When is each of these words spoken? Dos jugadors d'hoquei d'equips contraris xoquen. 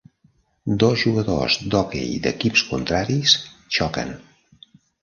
Dos 0.83 0.95
jugadors 1.03 1.59
d'hoquei 1.75 2.17
d'equips 2.25 2.67
contraris 2.73 3.39
xoquen. 3.81 4.15